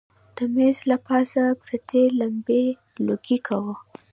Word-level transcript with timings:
د 0.35 0.37
مېز 0.53 0.77
له 0.89 0.97
پاسه 1.07 1.43
پرتې 1.61 2.01
لمبې 2.19 2.63
لوګی 3.05 3.37
کاوه. 3.47 3.75